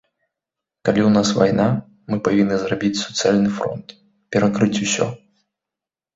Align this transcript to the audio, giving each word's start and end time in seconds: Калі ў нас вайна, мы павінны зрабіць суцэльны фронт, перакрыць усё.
Калі 0.87 1.01
ў 1.05 1.09
нас 1.17 1.29
вайна, 1.39 1.67
мы 2.13 2.19
павінны 2.29 2.57
зрабіць 2.63 2.99
суцэльны 3.03 3.49
фронт, 3.59 3.87
перакрыць 4.35 4.73
усё. 4.89 5.07